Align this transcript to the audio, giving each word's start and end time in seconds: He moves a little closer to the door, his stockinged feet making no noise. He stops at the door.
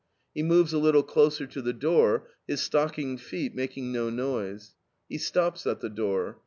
He 0.33 0.41
moves 0.41 0.73
a 0.73 0.79
little 0.79 1.03
closer 1.03 1.45
to 1.45 1.61
the 1.61 1.73
door, 1.73 2.27
his 2.47 2.59
stockinged 2.59 3.21
feet 3.21 3.53
making 3.53 3.91
no 3.91 4.09
noise. 4.09 4.73
He 5.07 5.19
stops 5.19 5.67
at 5.67 5.79
the 5.79 5.89
door. 5.89 6.39